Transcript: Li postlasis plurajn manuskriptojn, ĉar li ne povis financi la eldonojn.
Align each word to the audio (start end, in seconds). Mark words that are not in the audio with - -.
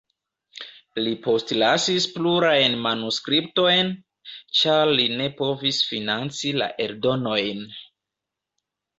Li 1.07 1.11
postlasis 1.25 2.05
plurajn 2.13 2.77
manuskriptojn, 2.85 3.91
ĉar 4.61 4.93
li 5.01 5.05
ne 5.19 5.27
povis 5.41 5.83
financi 5.91 6.55
la 6.63 6.71
eldonojn. 6.87 7.61